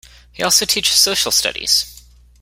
[0.31, 2.01] He also teaches social studies.